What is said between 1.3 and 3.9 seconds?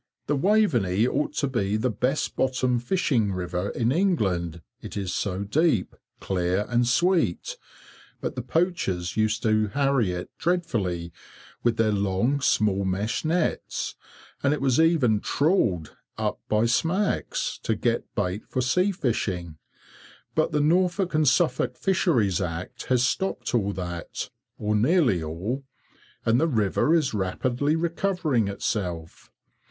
to be the best bottom fishing river